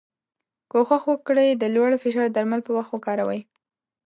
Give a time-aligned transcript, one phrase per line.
[0.71, 3.39] کوښښ وکړی د لوړ فشار درمل په وخت وکاروی.